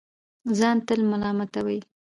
ځان 0.57 0.77
تل 0.87 0.99
ملامتوي 1.11 1.79